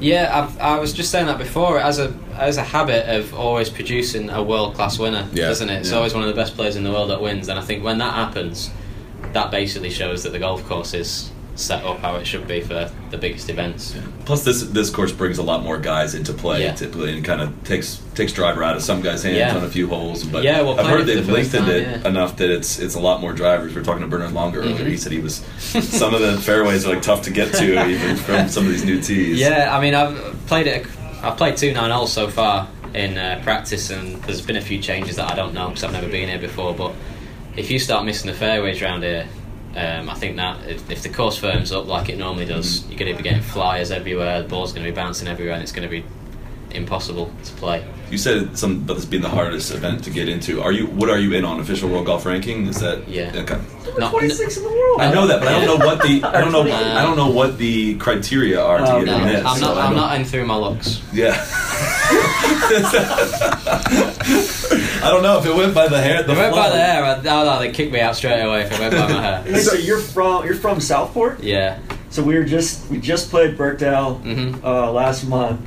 [0.00, 1.78] Yeah, I've, I was just saying that before.
[1.78, 5.46] As a as a habit of always producing a world class winner, Yeah.
[5.48, 5.80] doesn't it?
[5.80, 5.96] It's Yeah.
[5.98, 7.98] always one of the best players in the world that wins, and I think when
[7.98, 8.70] that happens,
[9.34, 12.90] that basically shows that the golf course is set up how it should be for
[13.10, 13.94] the biggest events.
[14.24, 16.72] Plus, this this course brings a lot more guys into play Yeah.
[16.74, 19.56] typically, and kind of takes takes driver out of some guys' hands Yeah.
[19.56, 20.24] on a few holes.
[20.24, 22.08] But Yeah, well, I've heard they've the lengthened time, it yeah.
[22.08, 23.72] enough that it's it's a lot more drivers.
[23.74, 24.76] We were talking to Bernhard Langer earlier.
[24.84, 24.86] Mhm.
[24.90, 28.16] He said he was some of the fairways are like tough to get to even
[28.16, 29.38] from some of these new tees.
[29.38, 30.86] Yeah, I mean, I've played it.
[31.22, 34.78] I've played two nine holes so far in uh, practice, and there's been a few
[34.80, 36.74] changes that I don't know because I've never been here before.
[36.74, 36.92] But
[37.56, 39.26] if you start missing the fairways around here,
[39.76, 42.98] um, I think that if, if the course firms up like it normally does, you're
[42.98, 44.42] going to be getting flyers everywhere.
[44.42, 46.04] The ball's going to be bouncing everywhere, and it's going to be
[46.72, 47.84] impossible to play.
[48.10, 50.60] You said some about this being the hardest event to get into.
[50.62, 50.86] Are you?
[50.86, 52.66] What are you in on official world golf ranking?
[52.66, 53.32] Is that Yeah.
[53.34, 53.58] Okay.
[53.98, 55.00] Not, 26 in the world.
[55.00, 57.16] I know that, but I don't know what the I don't know Uh, I don't
[57.16, 59.44] know what the criteria are to Oh, get no, in this.
[59.44, 59.76] I'm not.
[59.76, 61.02] I I'm not in through my looks.
[61.12, 61.36] Yeah.
[65.02, 66.22] I don't know if it went by the hair.
[66.22, 68.62] The it went by the hair, I'd, oh, no, they'd kick me out straight away
[68.62, 69.42] if it went by my hair.
[69.42, 71.42] Hey, so you're from you're from Southport.
[71.42, 71.78] Yeah.
[72.10, 75.60] So we were just we just played Birkdale hmm uh, last month,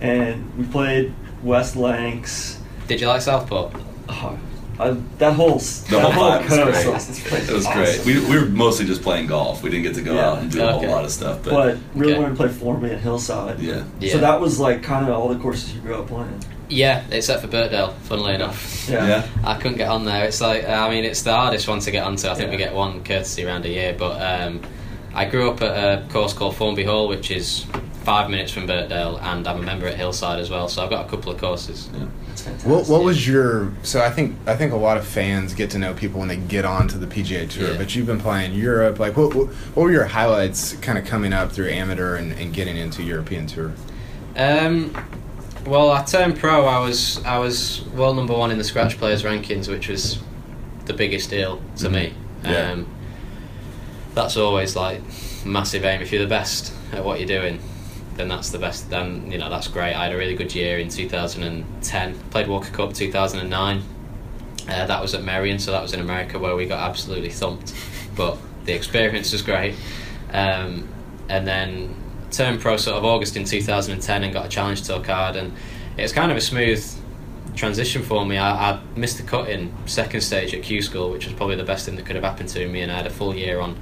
[0.00, 2.58] and we played West Lancs.
[2.88, 3.72] Did you like Southport?
[4.08, 4.38] Oh,
[4.78, 6.84] I, that whole The that whole whole vibe was coast.
[6.84, 6.94] great.
[7.06, 7.78] This place It was awesome.
[8.04, 8.04] great.
[8.04, 9.62] We, we were mostly just playing golf.
[9.62, 10.30] We didn't get to go Yeah.
[10.30, 11.44] out and do a whole lot of stuff.
[11.44, 12.22] But, But really Okay.
[12.22, 13.60] wanted to play Formby at Hillside.
[13.60, 14.12] yeah, Yeah.
[14.12, 16.42] So that was like kind of all the courses you grew up playing.
[16.74, 18.88] Yeah, except for Birkdale, funnily enough.
[18.88, 19.06] Yeah.
[19.06, 19.28] yeah.
[19.44, 20.26] I couldn't get on there.
[20.26, 22.28] It's like, I mean, it's the hardest one to get onto.
[22.28, 23.94] I think we get one courtesy around a year.
[23.96, 24.60] But um,
[25.14, 27.64] I grew up at a course called Formby Hall, which is
[28.02, 30.68] five minutes from Birkdale, and I'm a member at Hillside as well.
[30.68, 31.88] So I've got a couple of courses.
[32.26, 32.70] That's fantastic.
[32.70, 33.72] What What was your?
[33.82, 36.36] So I think I think a lot of fans get to know people when they
[36.36, 37.70] get onto the PGA Tour.
[37.70, 37.78] Yeah.
[37.78, 38.98] But you've been playing Europe.
[38.98, 40.74] Like, what what, what were your highlights?
[40.74, 43.72] Kind of coming up through amateur and, and getting into European Tour.
[44.36, 44.92] Um,
[45.66, 46.66] well, I turned pro.
[46.66, 50.22] I was I was world number one in the scratch players rankings, which was
[50.86, 52.14] the biggest deal to me.
[52.44, 52.72] Yeah.
[52.72, 52.86] Um,
[54.14, 55.00] that's always like
[55.44, 56.00] massive aim.
[56.00, 57.60] If you're the best at what you're doing,
[58.16, 58.90] then that's the best.
[58.90, 59.94] Then you know that's great.
[59.94, 62.18] I had a really good year in 2010.
[62.30, 63.82] Played Walker Cup 2009.
[64.66, 67.74] Uh, that was at Merion, so that was in America where we got absolutely thumped.
[68.16, 69.74] But the experience was great.
[70.32, 70.88] Um,
[71.28, 71.94] and then
[72.36, 75.52] turned pro sort of August in 2010 and got a challenge tour card, and
[75.96, 76.84] it was kind of a smooth
[77.54, 78.36] transition for me.
[78.36, 81.64] I, I missed the cut in second stage at Q School, which was probably the
[81.64, 83.80] best thing that could have happened to me, and I had a full year on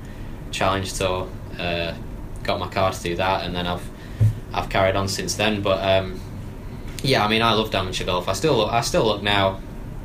[0.51, 1.29] challenge tour.
[1.59, 1.95] Uh,
[2.43, 3.88] got my card to do that, and then I've
[4.53, 5.62] I've carried on since then.
[5.62, 6.21] But um,
[7.03, 8.29] yeah, I mean, I love amateur golf.
[8.29, 9.61] I still look, I still look now.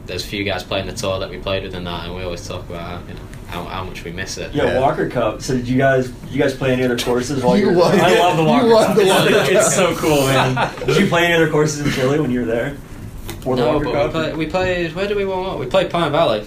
[0.05, 2.23] There's a few guys playing the tour that we played with in that, and we
[2.23, 4.53] always talk about you know, how, how much we miss it.
[4.53, 4.79] Yeah, Yeah.
[4.81, 5.41] Walker Cup.
[5.41, 7.91] So did you guys did you guys play any other courses while You you were
[7.91, 8.01] there?
[8.03, 8.95] I love the you Walker won Cup.
[8.95, 9.73] the It's, Walker like- it's Cup.
[9.73, 10.73] so cool, man.
[10.85, 12.77] did you play any other courses in Chile when you were there?
[13.41, 14.05] For the No, Walker but Cup?
[14.05, 14.95] we, play, we played.
[14.95, 15.59] Where did we warm up?
[15.59, 16.45] We played Pine Valley.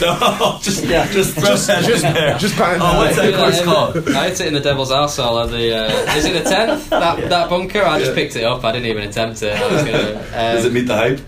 [0.00, 1.06] No, just Yeah.
[1.12, 2.36] just throw that just there.
[2.38, 3.30] just Pine Oh, what's Valley.
[3.30, 4.08] that course called?
[4.08, 5.72] I hit it in the Devil's Arsehole of the.
[5.72, 6.90] Uh, is it the tenth?
[6.90, 7.28] That Yeah.
[7.28, 7.82] that bunker.
[7.84, 8.14] I just Yeah.
[8.16, 8.64] picked it up.
[8.64, 9.56] I didn't even attempt it.
[9.56, 11.20] I was gonna, um, Does it meet the hype?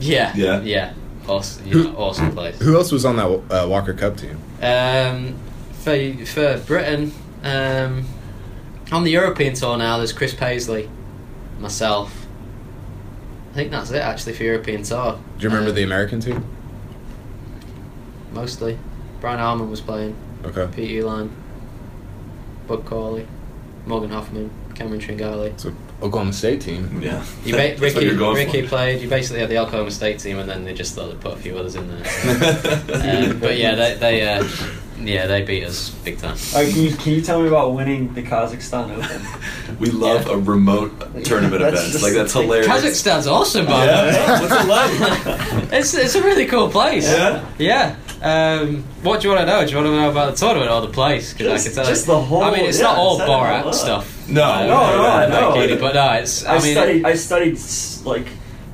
[0.00, 0.32] Yeah.
[0.34, 0.60] Yeah.
[0.62, 0.92] Yeah.
[1.28, 1.66] Awesome.
[1.66, 2.58] You know, awesome place.
[2.60, 4.38] Who else was on that uh, Walker Cup team?
[4.60, 5.34] Um,
[5.72, 7.12] for for Britain,
[7.44, 8.04] um,
[8.90, 10.88] on the European tour now, there's Chris Paisley,
[11.60, 12.26] myself.
[13.52, 15.18] I think that's it actually for European tour.
[15.38, 16.44] Do you remember Um, the American team?
[18.32, 18.78] Mostly,
[19.20, 20.16] Brian Harman was playing.
[20.44, 20.66] Okay.
[20.74, 21.30] Pete Uihlein,
[22.66, 23.26] Bud Cauley,
[23.86, 25.58] Morgan Hoffman, Cameron Tringali.
[25.60, 27.00] So Oklahoma State team.
[27.02, 27.24] Yeah.
[27.44, 29.00] You ba- Rickie, Rickie played.
[29.00, 31.36] You basically had the Oklahoma State team, and then they just thought they'd put a
[31.36, 31.98] few others in there.
[33.32, 34.44] um, but yeah, they, they uh,
[34.98, 36.36] yeah they beat us big time.
[36.54, 39.26] All right, can you, can you tell me about winning the Kazakhstan Open?
[39.80, 40.92] We love a remote
[41.24, 42.02] tournament event.
[42.02, 42.68] Like that's hilarious.
[42.68, 44.12] Kazakhstan's awesome, by the way.
[44.12, 44.40] Yeah.
[44.40, 45.72] What's it like?
[45.72, 47.08] It's it's a really cool place.
[47.10, 47.44] Yeah?
[47.58, 47.96] Yeah.
[48.22, 49.64] Um, what do you want to know?
[49.64, 51.32] Do you want to know about the tournament or the place?
[51.32, 52.12] 'Cause Just- I can tell just you.
[52.12, 54.11] the whole- I mean, it's yeah, not all set it all Borat stuff.
[54.28, 54.66] No.
[54.66, 55.54] no, No, no, I uh.
[55.54, 56.44] Katie, But no, it's.
[56.44, 57.58] I, I, mean, studied I studied
[58.04, 58.26] like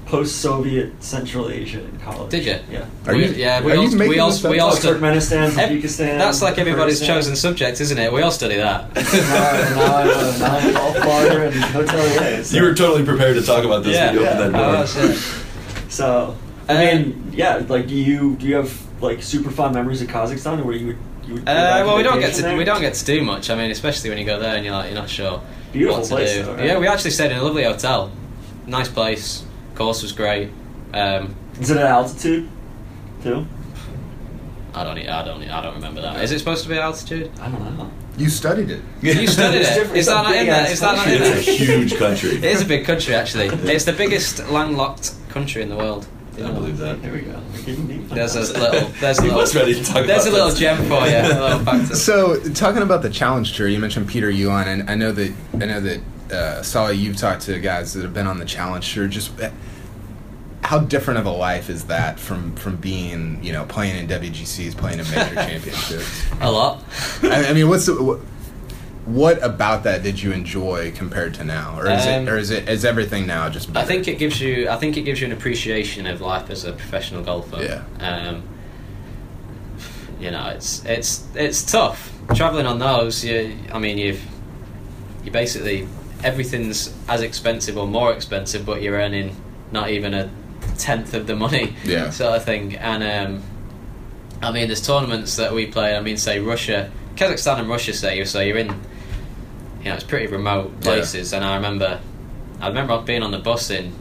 [0.06, 2.30] post-Soviet Central Asia in college.
[2.30, 2.58] Did you?
[2.70, 2.86] Yeah.
[3.06, 4.88] Are we, you- yeah, we are all, you making we all, we all Oh, stu-
[4.94, 6.18] Turkmenistan, Ev- Tajikistan.
[6.18, 8.10] That's like everybody's chosen subject, isn't it?
[8.12, 8.94] We all study that.
[8.94, 12.42] now, now, I'm, now I'm all farther and hotelier.
[12.42, 12.56] So.
[12.56, 14.12] You were totally prepared to talk about this Yeah.
[14.12, 14.60] when you opened Yeah.
[14.60, 15.04] that door.
[15.04, 15.92] Oh, shit.
[15.92, 16.36] So,
[16.70, 20.08] I Um, mean, yeah, like, do you do you have like super fond memories of
[20.08, 21.44] Kazakhstan, where you would you would?
[21.44, 22.56] go back Uh, well, we don't get to there?
[22.56, 23.50] we don't get to do much.
[23.50, 25.40] I mean, especially when you go there and you're like you're not sure
[25.72, 26.42] Beautiful what to place, do.
[26.44, 26.64] though, right?
[26.66, 28.10] Yeah, we actually stayed in a lovely hotel.
[28.66, 29.44] Nice place.
[29.74, 30.50] Course was great.
[30.92, 32.48] Um, Is it at altitude,
[33.22, 33.46] too?
[34.74, 34.98] I don't.
[34.98, 35.42] e- I don't.
[35.48, 36.22] I don't remember that.
[36.22, 37.30] Is it supposed to be at altitude?
[37.40, 37.90] I don't know.
[38.16, 38.82] You studied it.
[39.02, 39.74] You studied It's it.
[39.74, 39.96] different.
[39.96, 40.60] Is It's that not in big there?
[40.62, 41.36] ass Is that not in there?
[41.38, 42.30] It's a huge country.
[42.36, 43.46] It is a big country, actually.
[43.72, 46.06] It's the biggest landlocked country in the world.
[46.38, 47.02] I don't believe that.
[47.02, 47.40] There we go.
[47.52, 48.08] We're getting deep.
[48.10, 48.88] There's a little.
[49.00, 49.38] There's a little.
[49.38, 50.58] was ready to talk There's a little this.
[50.58, 51.16] gem for you.
[51.16, 51.96] A little factor.
[51.96, 55.66] So, talking about the challenge tour, you mentioned Peter Uihlein, and I know that I
[55.66, 56.00] know that
[56.32, 59.08] uh, Sally, you've talked to guys that have been on the challenge tour.
[59.08, 59.50] Just uh,
[60.62, 64.76] how different of a life is that from from being you know playing in WGCs,
[64.76, 66.24] playing in major championships?
[66.40, 66.84] A lot.
[67.24, 68.20] I, I mean, what's the, what,
[69.08, 72.50] what about that did you enjoy compared to now, or is Um, it or is
[72.50, 73.74] it is everything now just?
[73.76, 74.68] I think it gives you.
[74.68, 77.62] I think it gives you an appreciation of life as a professional golfer.
[77.62, 77.82] Yeah.
[78.06, 78.42] Um,
[80.20, 83.24] you know, it's it's it's tough traveling on those.
[83.24, 84.22] You, I mean, you've
[85.24, 85.88] you basically
[86.22, 89.34] everything's as expensive or more expensive, but you're earning
[89.72, 90.28] not even a
[90.76, 91.74] tenth of the money.
[91.84, 92.10] Yeah.
[92.10, 92.76] Sort of thing.
[92.76, 93.42] And um,
[94.42, 95.96] I mean, there's tournaments that we play.
[95.96, 97.92] I mean, say Russia, Kazakhstan, and Russia.
[97.94, 98.78] Say you, so you're in.
[99.88, 100.84] You know, it's pretty remote Yeah.
[100.84, 101.98] places, and I remember,
[102.60, 103.94] I remember being on the bus in.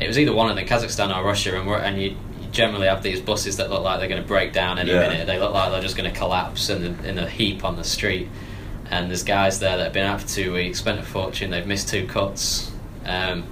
[0.00, 3.00] It was either one them, Kazakhstan or Russia, and we're, and you, you generally have
[3.04, 5.06] these buses that look like they're going to break down any Yeah.
[5.06, 5.28] minute.
[5.28, 7.84] They look like they're just going to collapse in, the, in a heap on the
[7.84, 8.28] street.
[8.90, 11.64] And there's guys there that have been out for two weeks, spent a fortune, they've
[11.64, 12.72] missed two cuts.
[13.06, 13.44] Um,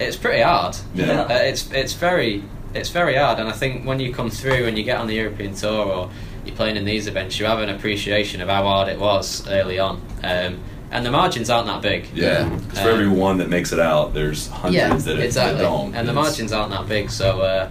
[0.00, 0.74] it's pretty hard.
[0.96, 1.20] Yeah.
[1.30, 2.42] Uh, it's it's very
[2.74, 5.14] it's very hard, and I think when you come through and you get on the
[5.14, 6.10] European tour or
[6.44, 9.78] you're playing in these events, you have an appreciation of how hard it was early
[9.78, 10.00] on.
[10.22, 10.58] Um,
[10.92, 12.06] and the margins aren't that big.
[12.14, 15.60] Yeah, 'cause for Um, every one that makes it out, there's hundreds that, it, exactly.
[15.62, 15.94] don't.
[15.94, 17.68] And the margins aren't that big, so uh,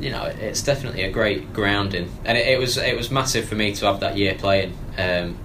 [0.00, 3.54] you know it's definitely a great grounding, and it, it was it was massive for
[3.54, 4.72] me to have that year playing.
[4.98, 5.36] Um,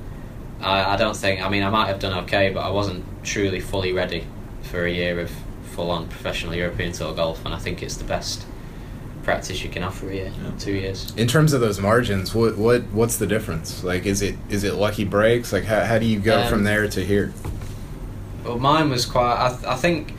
[0.61, 1.41] I, I don't think.
[1.45, 4.25] I mean, I might have done okay, but I wasn't truly fully ready
[4.63, 5.29] for a year of
[5.71, 8.43] full-on professional European Tour golf, and I think it's the best
[9.29, 10.51] practice you can offer for a year, Yeah.
[10.57, 11.13] two years.
[11.15, 13.83] In terms of those margins, what what what's the difference?
[13.83, 15.53] Like, is it is it lucky breaks?
[15.53, 17.31] Like, how, how do you go Um, from there to here?
[18.43, 19.37] Well, mine was quite.
[19.45, 20.13] I, th- I think.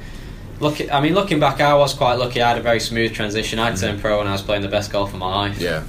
[0.61, 2.43] Looking, I mean, looking back, I was quite lucky.
[2.43, 3.59] I had a very smooth transition.
[3.59, 5.59] I turned pro when I was playing the best golf of my life.
[5.59, 5.83] Yeah,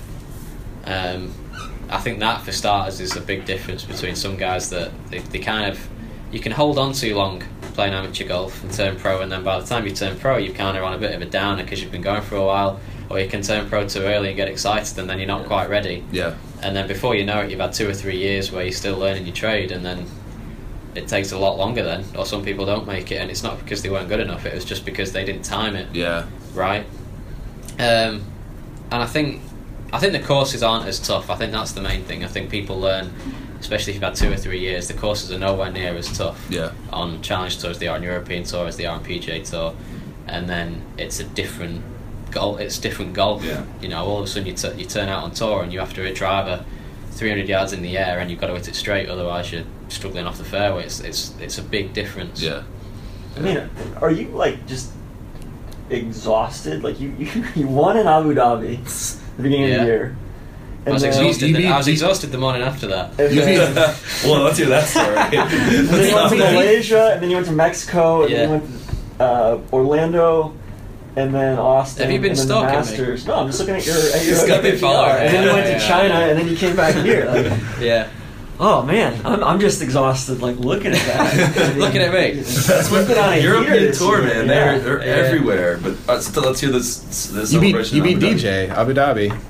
[0.86, 1.34] Um,
[1.90, 5.40] I think that, for starters, is a big difference between some guys that they, they
[5.40, 5.78] kind of
[6.32, 9.60] you can hold on too long playing amateur golf and turn pro, and then by
[9.60, 11.82] the time you turn pro, you're kind of on a bit of a downer because
[11.82, 12.80] you've been going for a while,
[13.12, 15.70] or you can turn pro too early and get excited, and then you're not quite
[15.70, 18.64] ready, yeah, and then before you know it, you've had two or three years where
[18.64, 20.06] you're still learning your trade, and then
[20.96, 23.60] it takes a lot longer then, or some people don't make it, and it's not
[23.60, 26.26] because they weren't good enough; it was just because they didn't time it yeah.
[26.54, 26.86] right?
[27.80, 28.24] Um,
[28.92, 29.42] and I think
[29.94, 31.30] I think the courses aren't as tough.
[31.30, 32.24] I think that's the main thing.
[32.24, 33.12] I think people learn,
[33.60, 36.46] especially if you've had two or three years, the courses are nowhere near as tough
[36.50, 36.72] Yeah.
[36.92, 39.74] on Challenge tours, as they are on European Tour as they are on PGA Tour,
[40.28, 41.84] and then it's a different
[42.32, 42.60] golf.
[42.60, 43.44] It's different golf.
[43.44, 43.64] Yeah.
[43.82, 45.80] You know, all of a sudden you, t- you turn out on tour and you
[45.80, 46.64] have to hit driver
[47.12, 50.26] 300 yards in the air and you've got to hit it straight, otherwise you're struggling
[50.26, 50.84] off the fairway.
[50.86, 52.42] It's it's, it's a big difference.
[52.42, 52.64] Yeah.
[53.38, 53.70] I mean,
[54.02, 54.92] are you like just
[55.90, 56.84] exhausted?
[56.84, 60.16] Like you, you, you won in Abu Dhabi at the beginning of the year.
[60.86, 61.48] I was then- exhausted.
[61.48, 63.10] you the- beat- I was exhausted the morning after that.
[63.20, 63.76] and then-
[64.26, 65.16] well, let's hear that story.
[65.16, 65.50] and
[65.90, 68.66] then you went to Malaysia, and then you went to Mexico, and then you went
[69.20, 70.56] to uh, Orlando,
[71.16, 72.04] and then Austin.
[72.04, 72.76] Have you been and then the stalking me?
[72.76, 73.28] Masters.
[73.28, 73.96] No, I'm just looking at your.
[73.98, 74.80] At your He's got me PPR.
[74.80, 75.12] following.
[75.24, 77.26] And then you went to yeah, China, and then you came back here.
[77.26, 78.10] Like, Yeah.
[78.60, 80.42] oh man, I'm, I'm just exhausted.
[80.42, 81.58] Like looking at that.
[81.58, 82.42] I mean, Looking at me.
[82.42, 84.48] That's We've been on a heater European this tour, year, man.
[84.48, 84.78] yeah.
[84.78, 85.28] They're, they're Yeah.
[85.28, 85.78] everywhere.
[85.82, 86.98] But uh, still, let's hear this.
[87.32, 88.40] this You beat celebration you in beat Abu Dhabi.
[88.40, 89.42] DJ Abu Dhabi.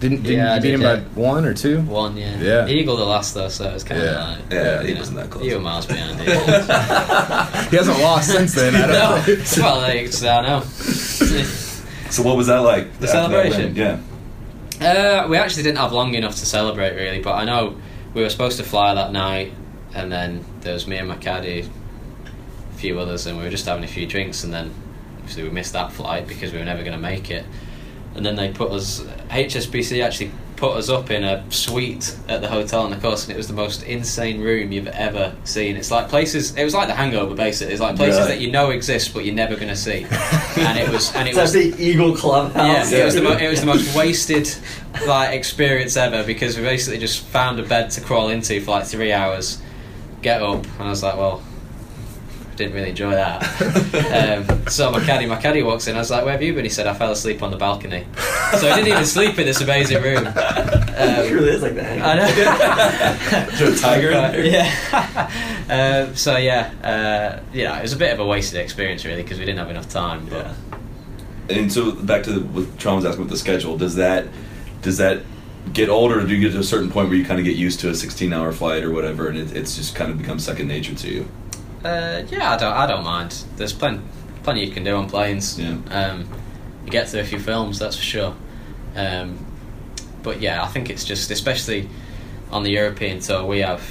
[0.00, 0.96] Didn't, didn't Yeah, I you beat did, him yeah.
[0.96, 1.80] by one or two?
[1.82, 2.38] One, yeah.
[2.40, 2.66] Yeah.
[2.68, 4.32] Eagle the last though, so it's kind Yeah.
[4.34, 5.44] of like Yeah, he you wasn't that close.
[5.44, 6.20] You were miles behind.
[7.70, 8.74] He hasn't lost since then.
[8.76, 9.22] I don't no, know.
[9.62, 10.62] well, it's, I know.
[12.10, 12.98] So what was that like?
[13.00, 13.74] The celebration?
[13.74, 14.00] win?
[14.80, 15.20] Yeah.
[15.24, 17.76] Uh, we actually didn't have long enough to celebrate really, but I know
[18.14, 19.52] we were supposed to fly that night,
[19.94, 21.68] and then there was me and my caddy,
[22.70, 24.72] a few others, and we were just having a few drinks, and then
[25.18, 27.44] obviously we missed that flight because we were never going to make it.
[28.18, 29.00] And then they put us.
[29.30, 33.32] HSBC actually put us up in a suite at the hotel on the course, and
[33.32, 35.76] it was the most insane room you've ever seen.
[35.76, 36.56] It's like places.
[36.56, 37.72] It was like the Hangover, basically.
[37.72, 38.32] It's like places Really?
[38.32, 40.04] that you know exist, but you're never going to see.
[40.56, 41.52] and it was, and it was.
[41.52, 42.90] the Eagle Clubhouse.
[42.90, 44.52] Yeah, it was the mo- it was the most wasted
[45.06, 48.84] like experience ever because we basically just found a bed to crawl into for like
[48.86, 49.62] three hours,
[50.22, 51.40] get up, and I was like, well,
[52.58, 53.42] didn't really enjoy that.
[54.50, 55.94] um, so my caddy, my caddy walks in.
[55.96, 58.04] I was like, "Where have you been?" He said, "I fell asleep on the balcony."
[58.58, 60.26] So I didn't even sleep in this amazing room.
[60.36, 62.08] it Um, really is like the Hangover.
[62.08, 63.48] I know.
[63.52, 64.44] Is there a tiger in there?
[64.44, 66.06] yeah.
[66.08, 69.38] um, so yeah, uh, yeah, it was a bit of a wasted experience really because
[69.38, 70.26] we didn't have enough time.
[70.26, 71.56] But Yeah.
[71.58, 73.78] And so back to the, what Tron was asking with the schedule.
[73.78, 74.26] Does that
[74.82, 75.22] does that
[75.72, 77.56] get older, or do you get to a certain point where you kind of get
[77.56, 80.38] used to a 16 hour flight or whatever, and it, it's just kind of become
[80.38, 81.28] second nature to you?
[81.88, 82.72] Uh, yeah, I don't.
[82.72, 83.32] I don't mind.
[83.56, 84.02] There's plenty,
[84.42, 85.58] plenty you can do on planes.
[85.58, 85.76] Yeah.
[85.90, 86.28] Um,
[86.84, 88.34] you get through a few films, that's for sure.
[88.96, 89.38] Um,
[90.22, 91.88] but yeah, I think it's just, especially
[92.50, 93.82] on the European tour, we have.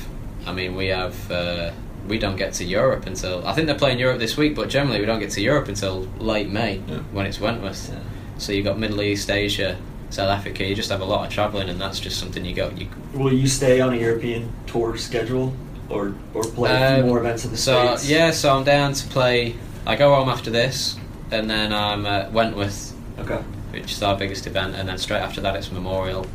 [0.46, 1.32] I mean, we have.
[1.32, 1.72] Uh,
[2.08, 5.00] we don't get to Europe until I think they're playing Europe this week, but generally
[5.02, 7.00] we don't get to Europe until late May Yeah.
[7.12, 7.90] when it's Wentworth.
[7.92, 8.00] Yeah.
[8.38, 9.78] So you've got Middle East, Asia,
[10.10, 10.64] South Africa.
[10.64, 12.70] You just have a lot of traveling, and that's just something you go.
[12.78, 15.54] You Will you stay on a European tour schedule
[15.90, 18.10] or or play Um, more events in the so states?
[18.10, 19.56] yeah, so I'm down to play.
[19.86, 20.98] I go home after this,
[21.32, 23.40] and then I'm at Wentworth, Okay.
[23.72, 26.26] which is our biggest event, and then straight after that it's Memorial.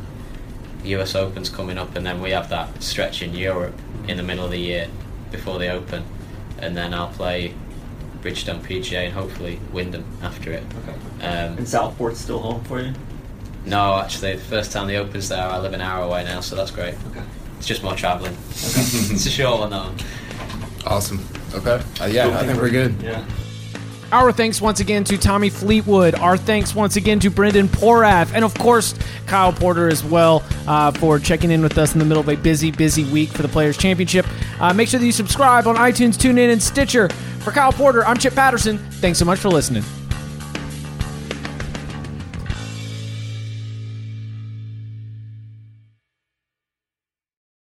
[0.85, 1.15] U.S.
[1.15, 3.73] Open's coming up, and then we have that stretch in Europe
[4.07, 4.87] in the middle of the year
[5.31, 6.03] before the Open,
[6.59, 7.53] and then I'll play
[8.21, 10.63] Bridgestone PGA and hopefully Wyndham after it.
[10.83, 11.25] Okay.
[11.25, 12.93] Um, And Southport's still home for you?
[13.65, 16.55] no, actually, the first time the Open's there, I live an hour away now, so
[16.57, 16.95] that's great.
[17.11, 17.21] Okay.
[17.63, 18.35] It's just more travelling.
[18.49, 19.89] it's a short one though.
[20.85, 21.25] Awesome.
[21.53, 21.81] Okay.
[22.01, 23.01] Uh, yeah, I think we're good.
[23.01, 23.23] Yeah.
[24.11, 26.15] Our thanks once again to Tommy Fleetwood.
[26.15, 28.33] Our thanks once again to Brendan Porath.
[28.33, 28.95] And of course,
[29.27, 32.35] Kyle Porter as well uh, for checking in with us in the middle of a
[32.35, 34.25] busy, busy week for the Players' Championship.
[34.59, 37.07] Uh, make sure that you subscribe on iTunes, TuneIn, and Stitcher.
[37.39, 38.77] For Kyle Porter, I'm Chip Patterson.
[38.77, 39.83] Thanks so much for listening.